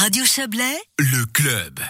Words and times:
Radio 0.00 0.24
Chablais, 0.24 0.78
le 1.00 1.26
club. 1.26 1.80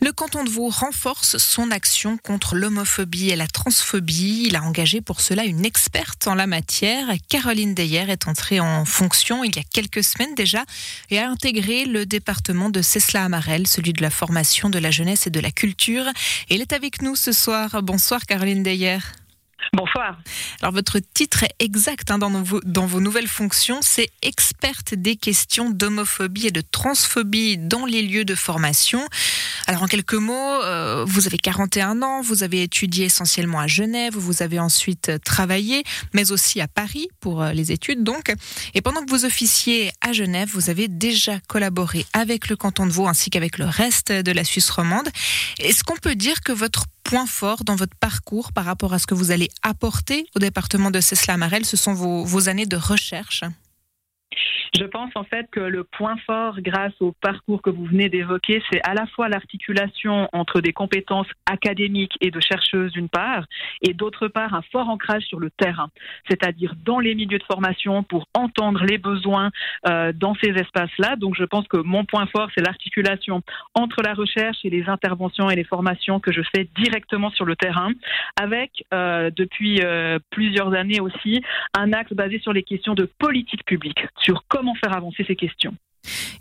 Le 0.00 0.12
canton 0.12 0.44
de 0.44 0.48
Vaud 0.48 0.68
renforce 0.68 1.38
son 1.38 1.72
action 1.72 2.16
contre 2.16 2.54
l'homophobie 2.54 3.30
et 3.30 3.36
la 3.36 3.48
transphobie. 3.48 4.44
Il 4.46 4.54
a 4.54 4.62
engagé 4.62 5.00
pour 5.00 5.20
cela 5.20 5.44
une 5.44 5.64
experte 5.64 6.28
en 6.28 6.36
la 6.36 6.46
matière. 6.46 7.08
Caroline 7.28 7.74
Deyer 7.74 8.08
est 8.08 8.28
entrée 8.28 8.60
en 8.60 8.84
fonction 8.84 9.42
il 9.42 9.56
y 9.56 9.58
a 9.58 9.64
quelques 9.64 10.04
semaines 10.04 10.36
déjà 10.36 10.64
et 11.10 11.18
a 11.18 11.28
intégré 11.28 11.84
le 11.84 12.06
département 12.06 12.70
de 12.70 12.80
Cesla-Amarel, 12.80 13.66
celui 13.66 13.92
de 13.92 14.02
la 14.02 14.10
formation, 14.10 14.70
de 14.70 14.78
la 14.78 14.92
jeunesse 14.92 15.26
et 15.26 15.30
de 15.30 15.40
la 15.40 15.50
culture. 15.50 16.06
Et 16.48 16.54
elle 16.54 16.60
est 16.60 16.72
avec 16.72 17.02
nous 17.02 17.16
ce 17.16 17.32
soir. 17.32 17.82
Bonsoir 17.82 18.24
Caroline 18.24 18.62
Deyer. 18.62 18.98
Bonsoir. 19.74 20.18
Alors 20.60 20.72
votre 20.72 20.98
titre 20.98 21.44
est 21.44 21.54
exact 21.58 22.10
hein, 22.10 22.18
dans, 22.18 22.30
vos, 22.42 23.00
nouvelles 23.00 23.28
fonctions, 23.28 23.80
c'est 23.80 24.10
experte 24.20 24.94
des 24.94 25.16
questions 25.16 25.70
d'homophobie 25.70 26.48
et 26.48 26.50
de 26.50 26.60
transphobie 26.60 27.56
dans 27.56 27.86
les 27.86 28.02
lieux 28.02 28.24
de 28.24 28.34
formation. 28.34 29.00
Alors 29.66 29.82
en 29.82 29.86
quelques 29.86 30.14
mots, 30.14 30.62
euh, 30.62 31.04
vous 31.06 31.26
avez 31.26 31.38
41 31.38 32.02
ans, 32.02 32.20
vous 32.20 32.42
avez 32.42 32.62
étudié 32.62 33.06
essentiellement 33.06 33.60
à 33.60 33.66
Genève, 33.66 34.14
vous 34.14 34.42
avez 34.42 34.58
ensuite 34.58 35.10
travaillé, 35.24 35.84
mais 36.12 36.32
aussi 36.32 36.60
à 36.60 36.68
Paris 36.68 37.08
pour 37.20 37.42
euh, 37.42 37.52
les 37.52 37.72
études 37.72 38.04
donc. 38.04 38.32
Et 38.74 38.82
pendant 38.82 39.02
que 39.04 39.10
vous 39.10 39.24
officiez 39.24 39.90
à 40.00 40.12
Genève, 40.12 40.50
vous 40.52 40.68
avez 40.68 40.88
déjà 40.88 41.38
collaboré 41.48 42.04
avec 42.12 42.48
le 42.48 42.56
canton 42.56 42.86
de 42.86 42.92
Vaud 42.92 43.08
ainsi 43.08 43.30
qu'avec 43.30 43.58
le 43.58 43.66
reste 43.66 44.12
de 44.12 44.32
la 44.32 44.44
Suisse 44.44 44.68
romande. 44.70 45.08
Est-ce 45.58 45.82
qu'on 45.82 45.96
peut 45.96 46.14
dire 46.14 46.40
que 46.42 46.52
votre 46.52 46.84
point 47.02 47.26
fort 47.26 47.64
dans 47.64 47.76
votre 47.76 47.96
parcours 47.96 48.52
par 48.52 48.64
rapport 48.64 48.94
à 48.94 48.98
ce 48.98 49.06
que 49.06 49.14
vous 49.14 49.30
allez 49.30 49.50
apporter 49.62 50.26
au 50.34 50.38
département 50.38 50.90
de 50.90 51.00
Cesla-Marel, 51.00 51.64
ce 51.64 51.76
sont 51.76 51.94
vos, 51.94 52.24
vos 52.24 52.48
années 52.48 52.66
de 52.66 52.76
recherche 52.76 53.44
je 54.74 54.84
pense 54.84 55.10
en 55.16 55.24
fait 55.24 55.46
que 55.50 55.60
le 55.60 55.84
point 55.84 56.16
fort 56.26 56.60
grâce 56.60 56.94
au 57.00 57.12
parcours 57.12 57.60
que 57.60 57.68
vous 57.68 57.84
venez 57.84 58.08
d'évoquer, 58.08 58.62
c'est 58.70 58.80
à 58.84 58.94
la 58.94 59.06
fois 59.06 59.28
l'articulation 59.28 60.28
entre 60.32 60.60
des 60.60 60.72
compétences 60.72 61.26
académiques 61.44 62.16
et 62.22 62.30
de 62.30 62.40
chercheuses 62.40 62.92
d'une 62.92 63.10
part, 63.10 63.44
et 63.82 63.92
d'autre 63.92 64.28
part 64.28 64.54
un 64.54 64.62
fort 64.72 64.88
ancrage 64.88 65.24
sur 65.24 65.40
le 65.40 65.50
terrain, 65.50 65.90
c'est-à-dire 66.28 66.74
dans 66.84 67.00
les 67.00 67.14
milieux 67.14 67.38
de 67.38 67.44
formation 67.44 68.02
pour 68.02 68.28
entendre 68.34 68.82
les 68.84 68.96
besoins 68.96 69.50
euh, 69.88 70.12
dans 70.14 70.34
ces 70.36 70.50
espaces-là. 70.50 71.16
Donc 71.16 71.34
je 71.36 71.44
pense 71.44 71.68
que 71.68 71.76
mon 71.76 72.06
point 72.06 72.26
fort, 72.26 72.48
c'est 72.54 72.62
l'articulation 72.62 73.42
entre 73.74 74.02
la 74.02 74.14
recherche 74.14 74.58
et 74.64 74.70
les 74.70 74.88
interventions 74.88 75.50
et 75.50 75.54
les 75.54 75.64
formations 75.64 76.18
que 76.18 76.32
je 76.32 76.40
fais 76.54 76.66
directement 76.76 77.30
sur 77.30 77.44
le 77.44 77.56
terrain, 77.56 77.90
avec 78.40 78.84
euh, 78.94 79.30
depuis 79.36 79.82
euh, 79.82 80.18
plusieurs 80.30 80.72
années 80.72 81.00
aussi 81.00 81.42
un 81.76 81.92
axe 81.92 82.12
basé 82.14 82.38
sur 82.38 82.54
les 82.54 82.62
questions 82.62 82.94
de 82.94 83.04
politique 83.04 83.64
publique, 83.66 84.06
sur 84.16 84.44
comment 84.48 84.61
comment 84.62 84.76
faire 84.76 84.96
avancer 84.96 85.24
ces 85.26 85.34
questions. 85.34 85.74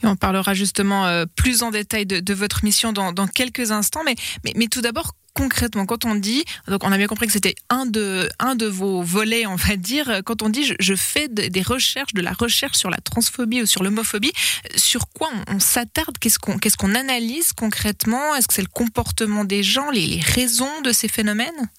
On 0.03 0.16
parlera 0.16 0.53
justement 0.53 1.08
euh, 1.08 1.25
plus 1.36 1.64
en 1.64 1.72
détail 1.72 2.05
de, 2.05 2.33
votre 2.33 2.64
mission 2.64 2.94
dans, 2.94 3.27
quelques 3.27 3.72
instants. 3.72 4.02
Mais, 4.03 4.67
tout 4.67 4.81
d'abord, 4.81 5.14
concrètement, 5.33 5.88
quand 5.88 6.05
on 6.05 6.14
dit, 6.14 6.44
donc 6.67 6.83
on 6.83 6.92
a 6.92 6.97
bien 6.97 7.08
compris 7.08 7.25
que 7.25 7.33
c'était 7.33 7.55
un 7.69 7.86
de, 7.86 8.30
vos 8.67 9.02
volets, 9.02 9.47
on 9.47 9.55
va 9.55 9.75
dire, 9.75 10.22
quand 10.23 10.44
on 10.44 10.49
dit 10.49 10.72
je, 10.80 10.95
fais 10.95 11.30
des 11.30 11.61
recherches, 11.61 12.14
de 12.14 12.22
la 12.22 12.33
recherche 12.33 12.77
sur 12.77 12.92
la 12.92 12.97
transphobie 12.97 13.64
ou 13.64 13.66
sur 13.66 13.81
l'homophobie, 13.81 14.33
sur 14.75 15.08
quoi 15.09 15.30
on, 15.47 15.59
s'attarde? 15.59 16.17
Qu'est-ce 16.19 16.38
qu'on 16.38 16.95
analyse 16.95 17.53
concrètement? 17.53 18.36
Est-ce 18.36 18.47
que 18.47 18.53
c'est 18.53 18.61
le 18.61 18.67
comportement 18.67 19.45
des 19.45 19.64
gens, 19.64 19.89
les 19.89 20.19
raisons 20.22 20.81
de 20.83 20.92
ces 20.92 21.08
phénomènes? 21.08 21.69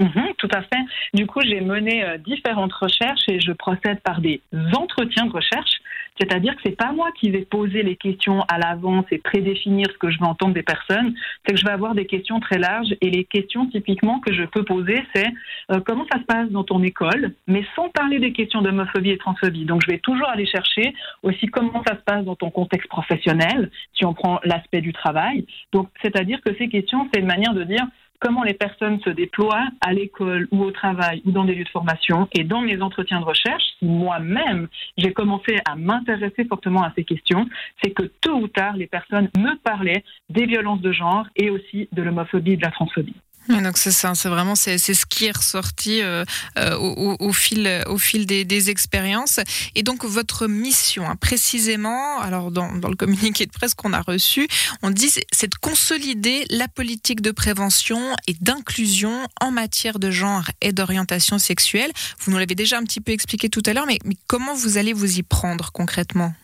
Mhm, 0.00 0.34
tout 0.38 0.48
à 0.52 0.62
fait. 0.62 0.82
Du 1.12 1.26
coup, 1.26 1.40
j'ai 1.42 1.60
mené 1.60 2.04
euh, 2.04 2.18
différentes 2.18 2.72
recherches 2.72 3.28
et 3.28 3.38
je 3.40 3.52
procède 3.52 4.00
par 4.00 4.20
des 4.20 4.40
entretiens 4.76 5.26
de 5.26 5.30
recherche. 5.30 5.80
C'est-à-dire 6.18 6.54
que 6.56 6.62
c'est 6.64 6.76
pas 6.76 6.92
moi 6.92 7.10
qui 7.18 7.30
vais 7.30 7.44
poser 7.44 7.82
les 7.82 7.96
questions 7.96 8.42
à 8.42 8.58
l'avance 8.58 9.04
et 9.10 9.18
prédéfinir 9.18 9.86
ce 9.92 9.98
que 9.98 10.10
je 10.10 10.18
veux 10.18 10.26
entendre 10.26 10.54
des 10.54 10.62
personnes. 10.62 11.14
C'est 11.44 11.54
que 11.54 11.60
je 11.60 11.64
vais 11.64 11.72
avoir 11.72 11.94
des 11.94 12.06
questions 12.06 12.40
très 12.40 12.58
larges 12.58 12.94
et 13.00 13.10
les 13.10 13.24
questions 13.24 13.66
typiquement 13.66 14.20
que 14.20 14.32
je 14.32 14.44
peux 14.44 14.64
poser, 14.64 15.02
c'est 15.14 15.28
euh, 15.72 15.80
comment 15.84 16.06
ça 16.12 16.18
se 16.18 16.24
passe 16.24 16.50
dans 16.50 16.64
ton 16.64 16.82
école, 16.82 17.34
mais 17.46 17.64
sans 17.74 17.88
parler 17.88 18.18
des 18.18 18.32
questions 18.32 18.62
d'homophobie 18.62 19.10
et 19.10 19.18
transphobie. 19.18 19.64
Donc, 19.64 19.82
je 19.84 19.90
vais 19.90 19.98
toujours 19.98 20.28
aller 20.28 20.46
chercher 20.46 20.94
aussi 21.22 21.46
comment 21.46 21.82
ça 21.86 21.96
se 21.96 22.02
passe 22.02 22.24
dans 22.24 22.36
ton 22.36 22.50
contexte 22.50 22.88
professionnel, 22.88 23.70
si 23.94 24.04
on 24.04 24.14
prend 24.14 24.40
l'aspect 24.44 24.80
du 24.80 24.92
travail. 24.92 25.46
Donc, 25.72 25.88
c'est-à-dire 26.02 26.40
que 26.42 26.54
ces 26.58 26.68
questions, 26.68 27.08
c'est 27.12 27.20
une 27.20 27.26
manière 27.26 27.54
de 27.54 27.64
dire 27.64 27.86
comment 28.20 28.42
les 28.42 28.54
personnes 28.54 29.00
se 29.00 29.10
déploient 29.10 29.66
à 29.80 29.92
l'école 29.92 30.48
ou 30.50 30.62
au 30.62 30.70
travail 30.70 31.22
ou 31.24 31.30
dans 31.30 31.44
des 31.44 31.54
lieux 31.54 31.64
de 31.64 31.68
formation. 31.68 32.28
Et 32.32 32.44
dans 32.44 32.60
mes 32.60 32.80
entretiens 32.80 33.20
de 33.20 33.24
recherche, 33.24 33.64
moi-même, 33.82 34.68
j'ai 34.96 35.12
commencé 35.12 35.58
à 35.66 35.76
m'intéresser 35.76 36.44
fortement 36.44 36.82
à 36.82 36.92
ces 36.96 37.04
questions, 37.04 37.46
c'est 37.82 37.90
que 37.90 38.04
tôt 38.20 38.36
ou 38.36 38.48
tard, 38.48 38.76
les 38.76 38.86
personnes 38.86 39.28
me 39.36 39.56
parlaient 39.58 40.04
des 40.30 40.46
violences 40.46 40.80
de 40.80 40.92
genre 40.92 41.26
et 41.36 41.50
aussi 41.50 41.88
de 41.92 42.02
l'homophobie 42.02 42.52
et 42.52 42.56
de 42.56 42.62
la 42.62 42.70
transphobie 42.70 43.16
donc 43.48 43.76
c'est 43.76 43.90
ça, 43.90 44.14
c'est 44.14 44.28
vraiment 44.28 44.54
c'est 44.54 44.78
ce 44.78 45.06
qui 45.06 45.26
est 45.26 45.36
ressorti 45.36 46.02
euh, 46.02 46.24
euh, 46.58 46.76
au, 46.78 47.32
fil 47.32 47.84
au 47.86 47.98
fil 47.98 48.26
des, 48.26 48.70
expériences. 48.70 49.40
Et 49.74 49.82
donc 49.82 50.04
votre 50.04 50.46
mission, 50.46 51.06
hein, 51.06 51.16
précisément, 51.16 52.20
alors 52.20 52.50
dans, 52.50 52.72
dans, 52.72 52.88
le 52.88 52.96
communiqué 52.96 53.46
de 53.46 53.50
presse 53.50 53.74
qu'on 53.74 53.92
a 53.92 54.00
reçu, 54.00 54.48
on 54.82 54.90
dit 54.90 55.10
c'est 55.32 55.48
de 55.48 55.56
consolider 55.56 56.46
la 56.50 56.68
politique 56.68 57.20
de 57.20 57.30
prévention 57.30 58.14
et 58.26 58.34
d'inclusion 58.40 59.28
en 59.40 59.50
matière 59.50 59.98
de 59.98 60.10
genre 60.10 60.44
et 60.60 60.72
d'orientation 60.72 61.38
sexuelle. 61.38 61.92
Vous 62.20 62.32
nous 62.32 62.38
l'avez 62.38 62.54
déjà 62.54 62.78
un 62.78 62.84
petit 62.84 63.00
peu 63.00 63.12
expliqué 63.12 63.48
tout 63.48 63.62
à 63.66 63.72
l'heure, 63.72 63.86
mais 63.86 63.98
comment 64.26 64.54
vous 64.54 64.78
allez 64.78 64.92
vous 64.92 65.18
y 65.18 65.22
prendre 65.22 65.72
concrètement? 65.72 66.34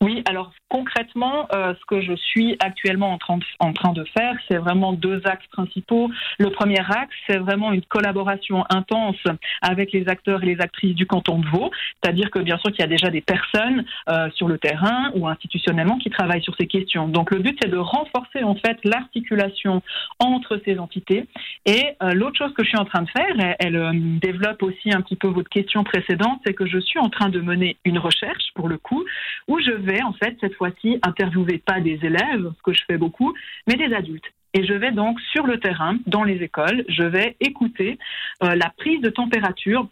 Oui, 0.00 0.22
alors 0.28 0.52
concrètement, 0.68 1.48
euh, 1.52 1.74
ce 1.74 1.84
que 1.86 2.00
je 2.00 2.14
suis 2.14 2.56
actuellement 2.60 3.12
en 3.12 3.72
train 3.72 3.92
de, 3.92 4.04
faire, 4.16 4.36
c'est 4.48 4.58
vraiment 4.58 4.92
deux 4.92 5.20
axes 5.24 5.46
principaux. 5.48 6.10
Le 6.38 6.50
premier 6.50 6.78
axe, 6.78 7.14
c'est 7.26 7.38
vraiment 7.38 7.72
une 7.72 7.82
collaboration 7.82 8.64
intense 8.70 9.16
avec 9.62 9.92
les 9.92 10.08
acteurs 10.08 10.42
et 10.42 10.46
les 10.46 10.60
actrices 10.60 10.94
du 10.94 11.06
canton 11.06 11.38
de 11.38 11.46
Vaud, 11.48 11.70
c'est-à-dire 12.02 12.30
que 12.30 12.38
bien 12.38 12.58
sûr 12.58 12.70
qu'il 12.70 12.80
y 12.80 12.84
a 12.84 12.88
déjà 12.88 13.10
des 13.10 13.20
personnes 13.20 13.84
euh, 14.08 14.30
sur 14.34 14.48
le 14.48 14.58
terrain 14.58 15.10
ou 15.14 15.26
institutionnellement 15.26 15.98
qui 15.98 16.10
travaillent 16.10 16.42
sur 16.42 16.54
ces 16.58 16.66
questions. 16.66 17.08
Donc 17.08 17.30
le 17.30 17.38
but, 17.38 17.58
c'est 17.60 17.70
de 17.70 17.78
renforcer 17.78 18.42
en 18.42 18.54
fait 18.54 18.78
l'articulation 18.84 19.82
entre 20.18 20.60
ces 20.64 20.78
entités. 20.78 21.26
Et 21.66 21.84
euh, 22.02 22.12
l'autre 22.12 22.36
chose 22.38 22.52
que 22.54 22.62
je 22.62 22.68
suis 22.68 22.78
en 22.78 22.84
train 22.84 23.02
de 23.02 23.10
faire, 23.10 23.34
elle, 23.58 23.74
elle 23.74 24.18
développe 24.18 24.62
aussi 24.62 24.92
un 24.92 25.00
petit 25.00 25.16
peu 25.16 25.28
votre 25.28 25.48
question 25.48 25.82
précédente, 25.84 26.40
c'est 26.46 26.54
que 26.54 26.66
je 26.66 26.78
suis 26.78 26.98
en 26.98 27.08
train 27.08 27.28
de 27.28 27.40
mener 27.40 27.76
une 27.84 27.98
recherche 27.98 28.52
pour 28.54 28.68
le 28.68 28.78
coup 28.78 29.04
où 29.48 29.57
je 29.60 29.72
vais 29.72 30.02
en 30.02 30.12
fait 30.12 30.36
cette 30.40 30.54
fois-ci 30.54 30.98
interviewer 31.02 31.58
pas 31.58 31.80
des 31.80 31.98
élèves, 32.02 32.52
ce 32.56 32.62
que 32.62 32.72
je 32.72 32.82
fais 32.86 32.98
beaucoup, 32.98 33.34
mais 33.66 33.74
des 33.74 33.94
adultes. 33.94 34.32
Et 34.54 34.64
je 34.64 34.72
vais 34.72 34.92
donc 34.92 35.20
sur 35.32 35.46
le 35.46 35.60
terrain, 35.60 35.98
dans 36.06 36.24
les 36.24 36.42
écoles, 36.42 36.84
je 36.88 37.02
vais 37.02 37.36
écouter 37.40 37.98
euh, 38.42 38.54
la 38.54 38.70
prise 38.70 39.00
de 39.02 39.10
température 39.10 39.88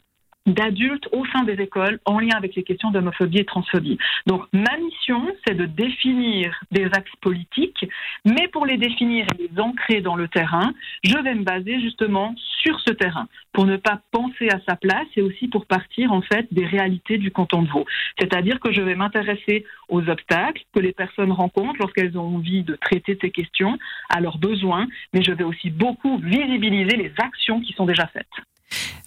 d'adultes 0.46 1.08
au 1.12 1.24
sein 1.26 1.42
des 1.42 1.60
écoles 1.60 1.98
en 2.04 2.20
lien 2.20 2.36
avec 2.36 2.54
les 2.54 2.62
questions 2.62 2.90
d'homophobie 2.90 3.38
et 3.38 3.44
transphobie. 3.44 3.98
Donc 4.26 4.44
ma 4.52 4.76
mission, 4.78 5.26
c'est 5.46 5.54
de 5.54 5.66
définir 5.66 6.58
des 6.70 6.84
axes 6.86 7.16
politiques, 7.20 7.84
mais 8.24 8.48
pour 8.48 8.64
les 8.64 8.78
définir 8.78 9.26
et 9.34 9.42
les 9.42 9.60
ancrer 9.60 10.00
dans 10.00 10.16
le 10.16 10.28
terrain, 10.28 10.72
je 11.02 11.18
vais 11.18 11.34
me 11.34 11.42
baser 11.42 11.80
justement 11.80 12.34
sur 12.66 12.80
ce 12.80 12.92
terrain 12.92 13.28
pour 13.52 13.64
ne 13.64 13.76
pas 13.76 14.00
penser 14.10 14.48
à 14.48 14.58
sa 14.68 14.76
place 14.76 15.06
et 15.16 15.22
aussi 15.22 15.48
pour 15.48 15.66
partir 15.66 16.12
en 16.12 16.22
fait 16.22 16.46
des 16.50 16.66
réalités 16.66 17.18
du 17.18 17.30
canton 17.30 17.62
de 17.62 17.68
Vaud. 17.68 17.86
C'est-à-dire 18.18 18.58
que 18.60 18.72
je 18.72 18.80
vais 18.80 18.94
m'intéresser 18.94 19.64
aux 19.88 20.08
obstacles 20.08 20.62
que 20.74 20.80
les 20.80 20.92
personnes 20.92 21.32
rencontrent 21.32 21.78
lorsqu'elles 21.78 22.18
ont 22.18 22.36
envie 22.36 22.64
de 22.64 22.74
traiter 22.74 23.16
ces 23.20 23.30
questions, 23.30 23.78
à 24.08 24.20
leurs 24.20 24.38
besoins, 24.38 24.86
mais 25.12 25.22
je 25.22 25.32
vais 25.32 25.44
aussi 25.44 25.70
beaucoup 25.70 26.18
visibiliser 26.18 26.96
les 26.96 27.12
actions 27.18 27.60
qui 27.60 27.72
sont 27.72 27.86
déjà 27.86 28.06
faites. 28.08 28.26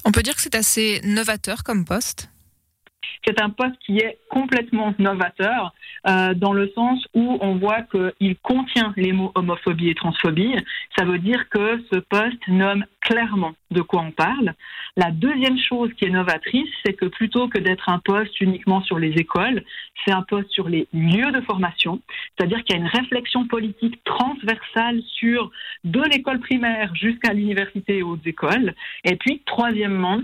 On 0.06 0.12
peut 0.12 0.24
dire 0.24 0.36
que 0.36 0.42
c'est 0.42 0.56
assez 0.56 1.02
novateur 1.04 1.64
comme 1.64 1.86
poste? 1.86 2.30
C'est 3.26 3.42
un 3.42 3.50
poste 3.50 3.78
qui 3.86 3.98
est 3.98 4.18
complètement 4.30 4.94
novateur 5.00 5.74
euh, 6.08 6.34
dans 6.34 6.54
le 6.54 6.70
sens 6.76 7.06
où 7.14 7.38
on 7.42 7.56
voit 7.56 7.82
qu'il 7.82 8.38
contient 8.38 8.94
les 8.96 9.12
mots 9.12 9.32
homophobie 9.36 9.90
et 9.90 9.96
transphobie. 9.96 10.56
Ça 10.98 11.06
veut 11.06 11.20
dire 11.20 11.50
que 11.50 11.84
ce 11.92 12.00
poste 12.00 12.48
nomme 12.48 12.86
clairement 13.02 13.54
de 13.72 13.82
quoi 13.82 14.02
on 14.02 14.12
parle. 14.12 14.54
La 14.96 15.12
deuxième 15.12 15.58
chose 15.58 15.92
qui 15.94 16.06
est 16.06 16.10
novatrice, 16.10 16.70
c'est 16.86 16.94
que 16.94 17.06
plutôt 17.06 17.48
que 17.48 17.60
d'être 17.60 17.90
un 17.90 18.00
poste 18.00 18.40
uniquement 18.42 18.82
sur 18.82 19.00
les 19.00 19.12
écoles, 19.12 19.64
c'est 20.04 20.12
un 20.12 20.24
poste 20.24 20.50
sur 20.52 20.70
les 20.70 20.88
lieux 20.94 21.32
de 21.32 21.42
formation. 21.42 22.02
C'est-à-dire 22.38 22.64
qu'il 22.64 22.76
y 22.76 22.80
a 22.80 22.82
une 22.82 22.88
réflexion 22.88 23.48
politique 23.48 24.04
transversale 24.04 25.02
sur 25.16 25.52
de 25.84 26.02
l'école 26.02 26.40
primaire 26.40 26.94
jusqu'à 26.96 27.34
l'université 27.34 27.98
et 27.98 28.04
aux 28.04 28.18
écoles. 28.26 28.74
Et 29.04 29.16
puis, 29.16 29.42
troisièmement, 29.46 30.22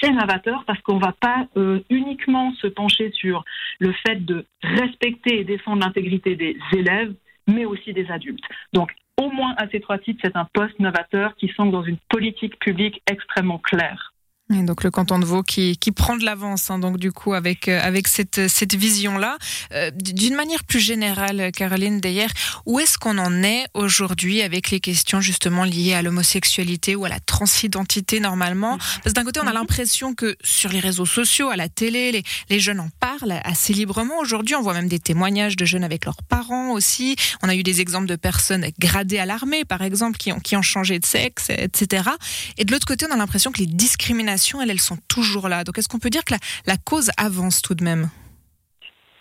c'est 0.00 0.10
novateur 0.10 0.64
parce 0.66 0.80
qu'on 0.82 0.96
ne 0.96 1.04
va 1.04 1.12
pas 1.12 1.46
euh, 1.56 1.80
uniquement 1.90 2.52
se 2.54 2.66
pencher 2.66 3.10
sur 3.12 3.44
le 3.78 3.92
fait 4.06 4.24
de 4.24 4.46
respecter 4.62 5.40
et 5.40 5.44
défendre 5.44 5.84
l'intégrité 5.84 6.36
des 6.36 6.56
élèves, 6.72 7.14
mais 7.46 7.64
aussi 7.64 7.92
des 7.92 8.10
adultes. 8.10 8.44
Donc, 8.72 8.92
au 9.20 9.30
moins 9.30 9.54
à 9.58 9.68
ces 9.68 9.80
trois 9.80 9.98
titres, 9.98 10.20
c'est 10.24 10.36
un 10.36 10.48
poste 10.52 10.78
novateur 10.80 11.36
qui 11.36 11.48
semble 11.56 11.72
dans 11.72 11.84
une 11.84 11.98
politique 12.08 12.58
publique 12.58 13.02
extrêmement 13.10 13.58
claire. 13.58 14.13
Et 14.52 14.62
donc 14.62 14.84
le 14.84 14.90
canton 14.90 15.18
de 15.18 15.24
Vaud 15.24 15.42
qui, 15.42 15.78
qui 15.78 15.90
prend 15.90 16.16
de 16.16 16.24
l'avance, 16.24 16.70
hein, 16.70 16.78
donc 16.78 16.98
du 16.98 17.12
coup 17.12 17.32
avec 17.32 17.66
euh, 17.66 17.80
avec 17.82 18.06
cette 18.06 18.46
cette 18.46 18.74
vision 18.74 19.16
là, 19.16 19.38
euh, 19.72 19.90
d'une 19.90 20.34
manière 20.34 20.64
plus 20.64 20.80
générale, 20.80 21.50
Caroline 21.50 21.98
d'ailleurs, 21.98 22.28
où 22.66 22.78
est-ce 22.78 22.98
qu'on 22.98 23.16
en 23.16 23.42
est 23.42 23.64
aujourd'hui 23.72 24.42
avec 24.42 24.70
les 24.70 24.80
questions 24.80 25.22
justement 25.22 25.64
liées 25.64 25.94
à 25.94 26.02
l'homosexualité 26.02 26.94
ou 26.94 27.06
à 27.06 27.08
la 27.08 27.20
transidentité 27.20 28.20
normalement? 28.20 28.76
Parce 28.76 29.06
que 29.06 29.10
d'un 29.12 29.24
côté 29.24 29.40
on 29.42 29.46
a 29.46 29.52
l'impression 29.54 30.14
que 30.14 30.36
sur 30.44 30.70
les 30.70 30.80
réseaux 30.80 31.06
sociaux, 31.06 31.48
à 31.48 31.56
la 31.56 31.70
télé, 31.70 32.12
les, 32.12 32.22
les 32.50 32.60
jeunes 32.60 32.80
en 32.80 32.90
parlent 33.00 33.40
assez 33.44 33.72
librement. 33.72 34.18
Aujourd'hui, 34.18 34.56
on 34.56 34.62
voit 34.62 34.74
même 34.74 34.88
des 34.88 35.00
témoignages 35.00 35.56
de 35.56 35.64
jeunes 35.64 35.84
avec 35.84 36.04
leurs 36.04 36.22
parents 36.22 36.72
aussi. 36.72 37.16
On 37.42 37.48
a 37.48 37.54
eu 37.54 37.62
des 37.62 37.80
exemples 37.80 38.08
de 38.08 38.16
personnes 38.16 38.66
gradées 38.78 39.18
à 39.18 39.24
l'armée, 39.24 39.64
par 39.64 39.80
exemple, 39.80 40.18
qui 40.18 40.32
ont 40.32 40.40
qui 40.40 40.54
ont 40.54 40.62
changé 40.62 40.98
de 40.98 41.06
sexe, 41.06 41.48
etc. 41.48 42.10
Et 42.58 42.66
de 42.66 42.72
l'autre 42.72 42.86
côté, 42.86 43.06
on 43.08 43.14
a 43.14 43.16
l'impression 43.16 43.50
que 43.50 43.60
les 43.60 43.66
discriminations 43.66 44.33
elles, 44.62 44.80
sont 44.80 44.98
toujours 45.08 45.48
là. 45.48 45.64
Donc 45.64 45.78
est-ce 45.78 45.88
qu'on 45.88 45.98
peut 45.98 46.10
dire 46.10 46.24
que 46.24 46.34
la, 46.66 46.76
cause 46.76 47.10
avance 47.16 47.62
tout 47.62 47.74
de 47.74 47.84
même? 47.84 48.08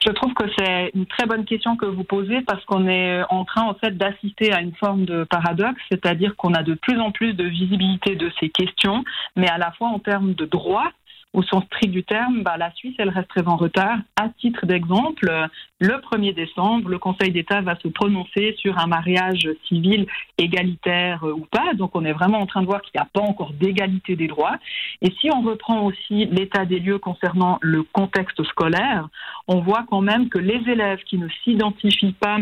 Je 0.06 0.12
trouve 0.12 0.33
que 0.33 0.44
c'est 0.57 0.92
une 0.94 1.06
très 1.06 1.25
bonne 1.25 1.45
question 1.45 1.77
que 1.77 1.86
vous 1.86 2.04
posez 2.04 2.42
parce 2.42 2.63
qu'on 2.65 2.88
est 2.89 3.21
en 3.30 3.45
train 3.45 3.62
en 3.62 3.74
fait 3.75 3.98
d'assister 3.98 4.51
à 4.51 4.60
une 4.60 4.75
forme 4.75 5.06
de 5.06 5.24
paradoxe, 5.24 5.81
c'est-à-dire 5.89 6.36
qu'on 6.36 6.54
a 6.54 6.62
de 6.62 6.74
plus 6.74 7.00
en 7.00 7.12
plus 7.12 7.33
de 7.33 7.45
visibilité 7.45 8.15
de 8.15 8.30
ces 8.39 8.50
questions, 8.50 9.06
mais 9.38 9.50
à 9.50 9.57
la 9.57 9.71
fois 9.71 9.88
en 9.88 10.00
termes 10.00 10.33
de 10.33 10.45
droits 10.45 10.92
au 11.34 11.42
sens 11.42 11.64
strict 11.66 11.92
du 11.92 12.04
terme, 12.04 12.44
bah, 12.44 12.58
la 12.58 12.72
Suisse, 12.74 12.96
elle 13.00 13.10
reste 13.10 13.28
très 13.28 13.48
en 13.48 13.58
retard. 13.58 13.98
À 14.16 14.30
titre 14.30 14.66
d'exemple, 14.66 15.48
le 15.80 15.94
1er 15.96 16.34
décembre, 16.34 16.90
le 16.90 17.00
Conseil 17.00 17.32
d'État 17.32 17.62
va 17.62 17.76
se 17.80 17.88
prononcer 17.88 18.56
sur 18.60 18.78
un 18.78 18.88
mariage 18.88 19.50
civil 19.68 20.06
égalitaire 20.38 21.24
ou 21.24 21.46
pas. 21.52 21.74
Donc 21.74 21.96
on 21.96 22.06
est 22.06 22.14
vraiment 22.14 22.40
en 22.40 22.46
train 22.46 22.62
de 22.62 22.68
voir 22.68 22.82
qu'il 22.82 22.92
n'y 22.96 23.02
a 23.02 23.10
pas 23.12 23.22
encore 23.22 23.54
d'égalité 23.54 24.16
des 24.16 24.28
droits. 24.28 24.58
Et 25.02 25.12
si 25.20 25.30
on 25.32 25.42
reprend 25.42 25.82
aussi 25.84 26.26
l'état 26.26 26.66
des 26.66 26.80
lieux 26.80 27.00
concernant 27.00 27.58
le 27.62 27.84
contexte 27.84 28.44
scolaire, 28.44 29.10
on 29.48 29.62
voit 29.62 29.86
quand 29.90 30.02
même 30.02 30.30
que 30.30 30.40
les 30.40 30.62
élèves 30.70 31.04
qui 31.06 31.18
ne 31.18 31.28
s'identifient 31.44 32.14
pas 32.14 32.38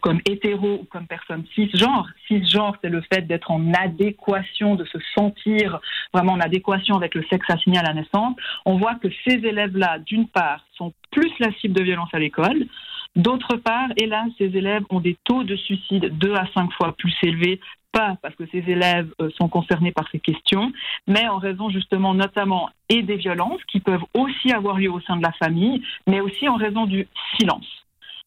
comme 0.00 0.20
hétéro 0.26 0.80
ou 0.82 0.84
comme 0.84 1.06
personne 1.06 1.44
cisgenre. 1.54 2.08
Cisgenre, 2.26 2.76
c'est 2.82 2.88
le 2.88 3.02
fait 3.12 3.22
d'être 3.22 3.50
en 3.50 3.72
adéquation, 3.74 4.74
de 4.74 4.84
se 4.84 4.98
sentir 5.16 5.80
vraiment 6.12 6.32
en 6.32 6.40
adéquation 6.40 6.96
avec 6.96 7.14
le 7.14 7.24
sexe 7.30 7.48
assigné 7.48 7.78
à 7.78 7.82
la 7.82 7.94
naissance. 7.94 8.36
On 8.64 8.78
voit 8.78 8.94
que 8.96 9.08
ces 9.26 9.34
élèves-là, 9.34 9.98
d'une 10.00 10.28
part, 10.28 10.64
sont 10.76 10.92
plus 11.10 11.32
la 11.38 11.52
cible 11.52 11.74
de 11.74 11.82
violence 11.82 12.10
à 12.12 12.18
l'école. 12.18 12.66
D'autre 13.16 13.56
part, 13.56 13.88
hélas, 13.96 14.28
ces 14.38 14.56
élèves 14.56 14.82
ont 14.90 15.00
des 15.00 15.16
taux 15.24 15.44
de 15.44 15.54
suicide 15.56 16.18
deux 16.18 16.34
à 16.34 16.46
cinq 16.54 16.72
fois 16.72 16.94
plus 16.96 17.14
élevés 17.22 17.60
pas 17.94 18.16
parce 18.20 18.34
que 18.34 18.44
ces 18.50 18.58
élèves 18.66 19.08
euh, 19.22 19.30
sont 19.38 19.48
concernés 19.48 19.92
par 19.92 20.10
ces 20.10 20.18
questions, 20.18 20.72
mais 21.06 21.28
en 21.28 21.38
raison 21.38 21.70
justement 21.70 22.12
notamment 22.12 22.68
et 22.88 23.02
des 23.02 23.16
violences 23.16 23.62
qui 23.70 23.80
peuvent 23.80 24.04
aussi 24.14 24.52
avoir 24.52 24.78
lieu 24.78 24.90
au 24.90 25.00
sein 25.00 25.16
de 25.16 25.22
la 25.22 25.32
famille, 25.32 25.80
mais 26.08 26.20
aussi 26.20 26.48
en 26.48 26.56
raison 26.56 26.86
du 26.86 27.06
silence. 27.38 27.83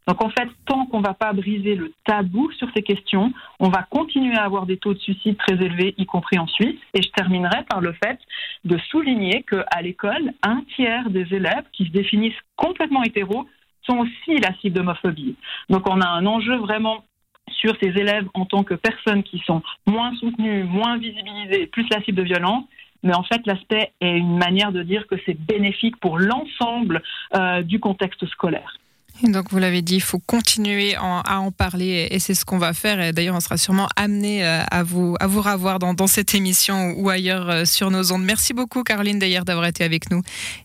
Donc 0.08 0.24
en 0.24 0.30
fait, 0.30 0.48
tant 0.66 0.86
qu'on 0.86 1.00
ne 1.00 1.06
va 1.06 1.14
pas 1.14 1.34
briser 1.34 1.76
le 1.76 1.94
tabou 2.06 2.50
sur 2.54 2.70
ces 2.76 2.82
questions, 2.82 3.34
on 3.60 3.68
va 3.68 3.84
continuer 3.84 4.36
à 4.36 4.46
avoir 4.46 4.66
des 4.66 4.78
taux 4.78 4.94
de 4.94 5.00
suicide 5.00 5.38
très 5.38 5.56
élevés, 5.56 5.94
y 5.98 6.06
compris 6.06 6.40
en 6.40 6.48
Suisse. 6.48 6.80
Et 6.94 7.02
je 7.02 7.10
terminerai 7.10 7.64
par 7.70 7.82
le 7.82 7.94
fait 8.04 8.18
de 8.64 8.78
souligner 8.90 9.44
qu'à 9.44 9.82
l'école, 9.82 10.32
un 10.44 10.62
tiers 10.76 11.10
des 11.10 11.34
élèves 11.34 11.66
qui 11.74 11.86
se 11.86 11.92
définissent 11.92 12.40
complètement 12.56 13.04
hétéros 13.04 13.46
sont 13.84 13.98
aussi 14.00 14.40
la 14.40 14.54
cible 14.56 14.78
d'homophobie. 14.78 15.36
Donc 15.70 15.90
on 15.90 16.00
a 16.00 16.08
un 16.08 16.26
enjeu 16.26 16.56
vraiment 16.56 17.04
sur 17.50 17.76
ces 17.82 17.90
élèves 17.90 18.28
en 18.34 18.46
tant 18.46 18.64
que 18.64 18.74
personnes 18.74 19.24
qui 19.24 19.40
sont 19.46 19.62
moins 19.86 20.14
soutenues, 20.16 20.64
moins 20.64 20.98
visibilisées, 20.98 21.68
plus 21.68 21.88
la 21.92 22.02
cible 22.04 22.18
de 22.18 22.24
violence. 22.24 22.64
Mais 23.04 23.16
en 23.16 23.24
fait, 23.24 23.42
l'aspect 23.46 23.92
est 24.02 24.18
une 24.18 24.38
manière 24.38 24.72
de 24.72 24.84
dire 24.84 25.06
que 25.08 25.16
c'est 25.26 25.38
bénéfique 25.40 25.98
pour 25.98 26.18
l'ensemble 26.18 27.02
euh, 27.36 27.62
du 27.62 27.80
contexte 27.80 28.26
scolaire 28.28 28.78
donc 29.24 29.52
vous 29.52 29.58
l'avez 29.58 29.82
dit, 29.82 29.96
il 29.96 30.02
faut 30.02 30.20
continuer 30.20 30.96
à 30.96 31.40
en 31.40 31.52
parler 31.52 32.08
et 32.12 32.20
c'est 32.20 32.34
ce 32.34 32.46
qu'on 32.46 32.58
va 32.58 32.74
faire. 32.74 33.14
D'ailleurs, 33.14 33.36
on 33.36 33.40
sera 33.40 33.58
sûrement 33.58 33.88
amené 33.96 34.46
euh, 34.46 34.62
à 34.70 34.84
vous, 34.84 35.16
à 35.20 35.28
vous 35.28 35.42
revoir 35.42 35.80
dans, 35.80 35.94
dans 35.94 36.08
cette 36.08 36.36
émission 36.36 36.94
ou 36.98 37.10
ailleurs 37.10 37.50
euh, 37.50 37.66
sur 37.66 37.90
nos 37.92 38.12
ondes. 38.12 38.24
Merci 38.24 38.54
beaucoup 38.54 38.84
Caroline 38.84 39.20
d'ailleurs 39.20 39.46
d'avoir 39.46 39.66
été 39.66 39.84
avec 39.84 40.12
nous 40.12 40.22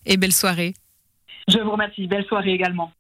et 0.07 0.17
belle 0.17 0.33
soirée. 0.33 0.75
Je 1.49 1.59
vous 1.59 1.71
remercie. 1.71 2.07
Belle 2.07 2.25
soirée 2.27 2.53
également. 2.53 2.93